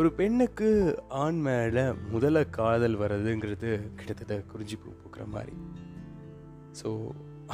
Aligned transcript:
ஒரு 0.00 0.08
பெண்ணுக்கு 0.16 0.68
ஆண் 1.20 1.38
மேலே 1.44 1.82
முதல்ல 2.14 2.38
காதல் 2.56 2.96
வர்றதுங்கிறது 3.02 3.68
கிட்டத்தட்ட 3.98 4.34
குறிஞ்சி 4.50 4.76
பூ 4.76 4.88
பூக்கிற 5.00 5.24
மாதிரி. 5.34 5.54
ஸோ 6.80 6.88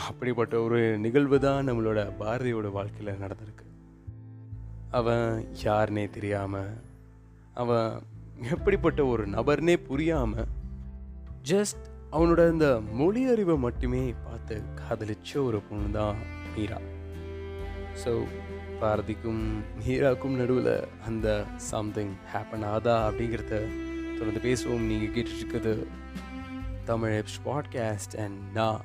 அப்படிப்பட்ட 0.06 0.54
ஒரு 0.66 0.80
நிகழ்வு 1.04 1.38
தான் 1.44 1.68
நம்மளோட 1.68 2.00
பாரதியோட 2.22 2.70
வாழ்க்கையில் 2.78 3.20
நடந்திருக்கு. 3.24 3.66
அவன் 5.00 5.28
யாருனே 5.64 6.04
தெரியாமல் 6.16 6.72
அவன் 7.62 7.92
எப்படிப்பட்ட 8.54 9.06
ஒரு 9.12 9.26
நபர்னே 9.36 9.76
புரியாமல் 9.90 10.50
ஜஸ்ட் 11.52 11.84
அவனோட 12.16 12.42
இந்த 12.54 12.68
மொழி 13.00 13.24
அறிவை 13.34 13.56
மட்டுமே 13.66 14.02
பார்த்து 14.26 14.56
காதலிச்ச 14.80 15.30
ஒரு 15.48 15.60
பொண்ணு 15.68 15.90
தான் 16.00 16.18
மீரா. 16.54 16.80
ஸோ 18.04 18.12
பாரதிக்கும் 18.82 19.42
மீராக்கும் 19.86 20.36
நடுவில் 20.36 20.84
அந்த 21.06 21.44
சம்திங் 21.56 22.14
ஹேப்பன் 22.32 22.64
ஆதா 22.64 23.08
அப்படிங்கிறத 23.08 23.60
தொடர்ந்து 24.18 24.40
பேசுவோம். 24.42 24.80
நீங்கள் 24.80 25.08
கேட்டுட்ருக்குது 25.08 25.86
தமிழ் 26.84 27.18
எப்ஸ் 27.18 27.40
பாட்காஸ்ட் 27.44 28.18
அண்ட் 28.18 28.38
நான் 28.54 28.80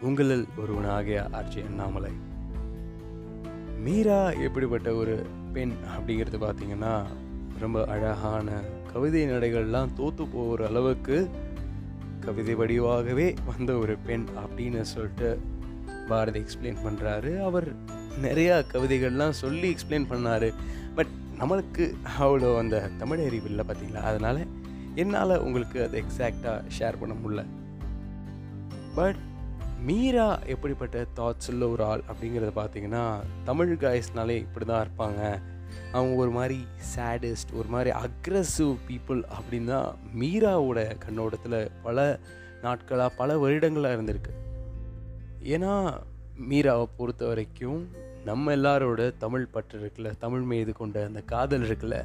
உங்களில் 0.00 0.46
ஒருவனாகிய 0.56 1.28
ஆர்ஜி 1.32 1.66
அண்ணாமலை. 1.66 2.12
மீரா 3.80 4.30
எப்படிப்பட்ட 4.30 4.94
ஒரு 4.94 5.26
பெண் 5.52 5.72
அப்படிங்கிறது 5.98 6.36
பார்த்தீங்கன்னா 6.40 7.02
ரொம்ப 7.58 7.86
அழகான 7.86 8.60
கவிதை 8.92 9.30
நடைகள்லாம் 9.30 9.92
தோற்று 9.92 10.26
போகிற 10.26 10.68
அளவுக்கு 10.68 11.30
கவிதை 12.20 12.54
வடிவாகவே 12.54 13.34
வந்த 13.46 13.72
ஒரு 13.78 13.96
பெண் 13.96 14.26
அப்படின்னு 14.36 14.80
சொல்லிட்டு 14.80 15.40
பாரதி 16.08 16.40
எக்ஸ்பிளைன் 16.40 16.80
பண்ணுறாரு 16.86 17.42
அவர் 17.42 17.68
நிறையா 18.22 18.56
கவிதைகள்லாம் 18.72 19.40
சொல்லி 19.42 19.74
எக்ஸ்பிளைன் 19.74 20.10
பண்ணார். 20.10 20.48
பட் 20.94 21.12
நம்மளுக்கு 21.40 21.84
அவ்வளோ 22.20 22.58
அந்த 22.58 22.90
தமிழ் 22.98 23.26
அறிவு 23.26 23.48
இல்லை 23.48 23.64
பார்த்தீங்களா? 23.68 24.02
அதனால் 24.02 24.46
என்னால் 24.94 25.38
உங்களுக்கு 25.38 25.82
அதை 25.82 26.02
எக்ஸாக்டாக 26.02 26.58
ஷேர் 26.78 27.00
பண்ண 27.00 27.14
முடியல. 27.14 27.44
பட் 28.94 29.16
மீரா 29.86 30.38
எப்படிப்பட்ட 30.46 31.06
தாட்ஸ் 31.16 31.48
உள்ள 31.48 31.68
ஒரு 31.68 31.84
ஆள் 31.84 32.02
அப்படிங்கிறத 32.10 32.52
பார்த்தீங்கன்னா 32.56 33.02
தமிழ் 33.44 33.72
காய்ஸ்னாலே 33.80 34.36
இப்படி 34.36 34.66
தான் 34.66 34.86
இருப்பாங்க. 34.86 35.40
அவங்க 35.92 36.14
ஒரு 36.14 36.30
மாதிரி 36.30 36.58
சேடஸ்ட் 36.96 37.52
ஒரு 37.52 37.68
மாதிரி 37.68 37.90
அக்ரஸிவ் 38.04 38.76
பீப்புள் 38.88 39.20
அப்படின்னு 39.36 39.64
தான் 39.64 39.98
மீராவோட 40.20 40.98
கண்ணோட்டத்தில் 41.04 41.70
பல 41.82 42.18
நாட்களாக 42.62 43.14
பல 43.16 43.38
வருடங்களாக 43.38 43.96
இருந்திருக்கு. 43.96 44.32
ஏன்னா 45.44 46.00
மீராவை 46.48 46.88
பொறுத்த 46.96 47.26
வரைக்கும் 47.26 47.88
நம்ம 48.24 48.56
எல்லாரோட 48.56 49.16
தமிழ் 49.16 49.46
பற்று 49.46 49.78
இருக்குல்ல 49.80 50.12
தமிழ் 50.18 50.40
மீது 50.40 50.72
கொண்ட 50.72 51.04
அந்த 51.04 51.20
காதல் 51.20 51.62
இருக்குல்ல 51.62 52.04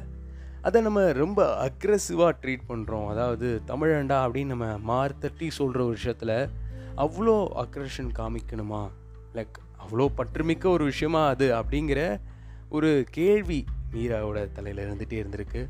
அதை 0.62 0.82
நம்ம 0.82 1.12
ரொம்ப 1.12 1.68
அக்ரெசிவாக 1.68 2.32
ட்ரீட் 2.42 2.68
பண்ணுறோம் 2.68 3.08
அதாவது 3.08 3.60
தமிழண்டா 3.66 4.18
அப்படின்னு 4.26 4.54
நம்ம 4.54 4.66
மார்த்தட்டி 4.66 5.48
சொல்கிற 5.48 5.84
ஒரு 5.84 5.92
விஷயத்தில் 5.92 6.48
அவ்வளோ 6.96 7.46
அக்ரஷன் 7.54 8.10
காமிக்கணுமா? 8.18 8.90
லைக் 9.34 9.56
அவ்வளோ 9.78 10.08
பற்றுமிக்க 10.16 10.66
ஒரு 10.66 10.84
விஷயமா 10.84 11.28
அது? 11.28 11.54
அப்படிங்கிற 11.54 12.20
ஒரு 12.68 13.04
கேள்வி 13.10 13.64
மீராவோட 13.92 14.52
தலையில் 14.52 14.84
இருந்துகிட்டே 14.84 15.22
இருந்திருக்கு. 15.22 15.68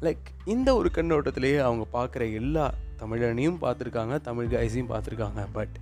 லைக் 0.00 0.26
இந்த 0.44 0.74
ஒரு 0.74 0.90
கண்ணோட்டத்திலேயே 0.94 1.58
அவங்க 1.58 1.86
பார்க்குற 1.92 2.34
எல்லா 2.34 2.74
தமிழனையும் 2.98 3.56
பார்த்துருக்காங்க 3.62 4.20
தமிழ் 4.20 4.46
காய்ஸையும் 4.46 4.92
பார்த்துருக்காங்க. 4.92 5.46
பட் 5.52 5.76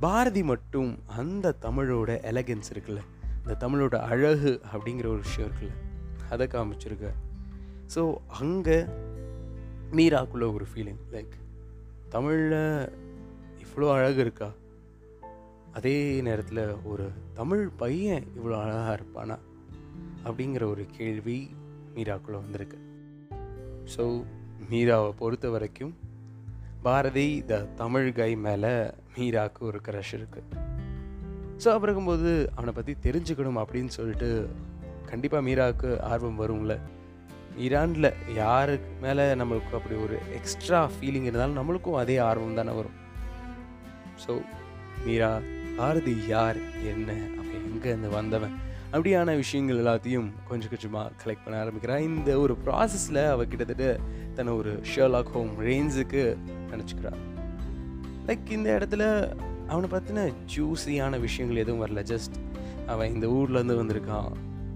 பாரதி 0.00 0.42
மட்டும் 0.42 0.98
அந்த 1.06 1.54
தமிழோட 1.62 2.10
எலகன்ஸ் 2.30 2.68
இருக்குல்ல 2.74 3.00
இந்த 3.42 3.68
தமிழோட 3.68 3.94
அழகு 3.94 4.60
அப்படிங்கிற 4.72 5.06
ஒரு 5.06 5.20
விஷயம் 5.20 5.50
இருக்குல்ல 5.50 5.74
அதை 6.30 6.46
காமிச்சிருக்க. 6.46 7.10
ஸோ 7.94 8.16
அங்கே 8.26 8.84
மீராக்குள்ள 9.92 10.52
ஒரு 10.52 10.66
ஃபீலிங் 10.74 11.02
லைக் 11.12 11.34
தமிழில் 12.08 12.92
இவ்வளோ 13.62 13.90
அழகு 13.90 14.20
இருக்கா? 14.20 14.52
அதே 15.72 16.20
நேரத்தில் 16.20 16.74
ஒரு 16.84 17.10
தமிழ் 17.34 17.68
பையன் 17.68 18.24
இவ்வளோ 18.36 18.60
அழகாக 18.60 18.98
இருப்பானா? 19.00 19.38
அப்படிங்கிற 20.24 20.64
ஒரு 20.70 20.86
கேள்வி 20.90 21.50
மீராக்குள்ளே 21.94 22.32
வந்திருக்கு. 22.32 22.78
ஸோ 23.96 24.24
மீராவை 24.70 25.12
பொறுத்த 25.12 25.50
வரைக்கும் 25.50 25.96
பாரதி 26.86 27.44
த 27.46 27.58
தமிழ் 27.76 28.12
கை 28.12 28.36
மேலே 28.36 28.72
மீராக்கு 29.14 29.58
ஒரு 29.58 29.78
க்ரஷ் 29.86 30.12
இருக்குது 30.16 30.64
ஸோ 31.62 31.68
அப்போ 31.72 31.86
இருக்கும்போது 31.86 32.50
அவனை 32.54 32.72
பற்றி 32.72 32.92
தெரிஞ்சுக்கணும் 33.06 33.60
அப்படின்னு 33.62 33.86
சொல்லிட்டு 33.86 34.28
கண்டிப்பாக 35.06 35.42
மீராவுக்கு 35.48 35.90
ஆர்வம் 36.02 36.40
வரும்ல. 36.40 36.74
மீரான்ல 37.58 38.12
யாருக்கு 38.34 38.90
மேலே 39.02 39.24
நம்மளுக்கு 39.34 39.72
அப்படி 39.72 39.94
ஒரு 39.94 40.18
எக்ஸ்ட்ரா 40.34 40.90
ஃபீலிங் 40.94 41.24
இருந்தாலும் 41.24 41.58
நம்மளுக்கும் 41.58 41.98
அதே 42.02 42.18
ஆர்வம் 42.18 42.54
தானே 42.54 42.70
வரும். 42.70 42.96
ஸோ 44.26 44.34
மீரா 45.06 45.30
பாரதி 45.78 46.16
யார் 46.28 46.56
என்ன 46.92 47.08
அவன் 47.38 47.64
எங்கேருந்து 47.70 48.08
வந்தவன்? 48.08 48.54
அப்படியான 48.92 49.36
விஷயங்கள் 49.36 49.80
எல்லாத்தையும் 49.84 50.28
கொஞ்சம் 50.48 50.70
கொஞ்சமாக 50.70 51.10
கலெக்ட் 51.24 51.44
பண்ண 51.44 51.60
ஆரம்பிக்கிறான் 51.60 52.00
இந்த 52.00 52.38
ஒரு 52.38 52.56
ப்ராசஸில் 52.66 53.30
அவள் 53.30 53.48
கிட்டத்தட்ட 53.48 53.98
தன்னை 54.34 54.52
ஒரு 54.52 54.82
ஷேர்லாக் 54.94 55.32
ஹோம் 55.32 55.52
ரேஞ்சுக்கு 55.60 56.24
நினச்சிக்கிறான் 56.74 57.20
லைக் 58.28 58.48
இந்த 58.56 58.68
இடத்துல 58.78 59.04
அவனை 59.72 59.88
பற்றின 59.92 60.24
ஜூஸியான 60.54 61.20
விஷயங்கள் 61.20 61.62
எதுவும் 61.62 61.82
வரல. 61.84 62.02
ஜஸ்ட் 62.12 62.36
அவன் 62.92 63.12
இந்த 63.14 63.26
ஊர்லேருந்து 63.36 63.78
வந்திருக்கான். 63.80 64.30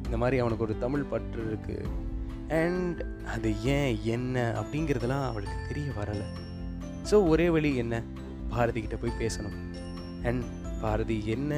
இந்த 0.05 0.17
மாதிரி 0.23 0.37
அவனுக்கு 0.43 0.67
ஒரு 0.67 0.75
தமிழ் 0.85 1.11
பற்று 1.11 1.43
இருக்குது 1.51 1.91
அண்ட் 2.61 3.01
அது 3.35 3.49
ஏன் 3.75 3.93
என்ன 4.15 4.37
அப்படிங்கிறதெல்லாம் 4.61 5.27
அவளுக்கு 5.31 5.59
தெரிய 5.69 5.91
வரலை. 5.99 6.27
ஸோ 7.11 7.17
ஒரே 7.33 7.47
வழி 7.57 7.71
என்ன? 7.83 7.97
பாரதி 8.53 8.81
கிட்ட 8.81 8.97
போய் 8.97 9.21
பேசணும். 9.23 9.57
அண்ட் 10.29 10.45
பாரதி 10.83 11.17
என்ன? 11.35 11.53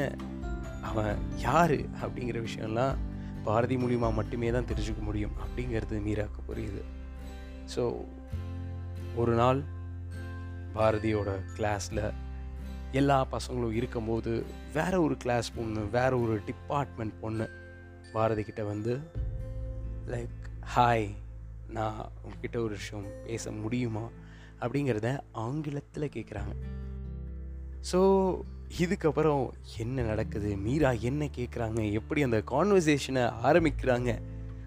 அவன் 0.88 1.15
யார் 1.47 1.78
அப்படிங்கிற 2.04 2.38
விஷயம்லாம் 2.48 2.97
பாரதி 3.47 3.76
மூலிமா 3.76 4.09
மட்டுமே 4.19 4.48
தான் 4.56 4.69
தெரிஞ்சுக்க 4.71 5.03
முடியும் 5.09 5.37
அப்படிங்கிறது 5.44 5.97
மீராக்கு 6.06 6.41
புரியுது. 6.48 6.82
ஸோ 7.75 7.82
ஒரு 9.22 9.32
நாள் 9.41 9.60
பாரதியோட 10.75 11.41
கிளாஸில் 11.56 12.12
எல்லா 12.93 13.27
பசங்களும் 13.33 13.72
இருக்கும்போது 13.72 14.44
வேறு 14.72 15.03
ஒரு 15.03 15.16
கிளாஸ் 15.16 15.53
பொண்ணு 15.56 15.88
வேறு 15.91 16.22
ஒரு 16.22 16.41
டிபார்ட்மெண்ட் 16.47 17.21
பொண்ணு 17.21 17.50
பாரதி 18.12 18.43
கிட்ட 18.43 18.65
வந்து 18.65 19.00
லைக் 20.06 20.41
ஹாய் 20.77 21.10
நான் 21.69 22.09
உங்ககிட்ட 22.22 22.59
ஒரு 22.59 22.75
விஷயம் 22.75 23.05
பேச 23.27 23.50
முடியுமா? 23.50 24.09
அப்படிங்கிறத 24.60 25.21
ஆங்கிலத்தில் 25.33 26.10
கேட்குறாங்க 26.15 26.55
ஸோ 27.93 28.00
இதுக்கப்புறம் 28.78 29.50
என்ன 29.78 30.03
நடக்குது? 30.03 30.56
மீரா 30.56 30.91
என்ன 30.91 31.25
கேட்குறாங்க 31.25 31.93
எப்படி 31.93 32.22
அந்த 32.22 32.43
கான்வர்சேஷனை 32.50 33.33
ஆரம்பிக்கிறாங்க? 33.44 34.21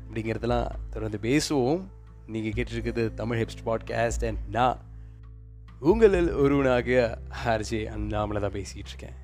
அப்படிங்கிறதெல்லாம் 0.08 0.68
தொடர்ந்து 0.90 1.20
பேசுவோம். 1.22 1.82
நீங்கள் 2.28 2.52
கேட்டிருக்குது 2.52 3.14
தமிழ் 3.14 3.42
ஹெப்ஸ்ட் 3.42 3.66
பாட்காஸ்ட் 3.66 4.28
அண்ட் 4.28 4.38
நான் 4.52 4.78
உங்களில் 5.80 6.34
ஒருவனாக 6.34 7.20
ஆர்ஜே 7.46 7.86
அண்ணாமலை 7.86 8.42
தான் 8.42 8.52
பேசிகிட்டு 8.52 8.92
இருக்கேன். 8.94 9.16